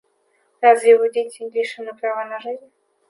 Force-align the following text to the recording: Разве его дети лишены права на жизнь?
Разве 0.61 0.89
его 0.95 1.05
дети 1.05 1.43
лишены 1.53 1.93
права 1.93 2.25
на 2.25 2.39
жизнь? 2.39 2.71